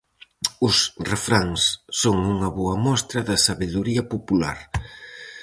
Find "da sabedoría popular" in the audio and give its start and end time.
3.27-4.57